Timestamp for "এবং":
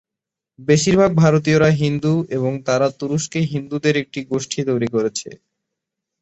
2.37-2.51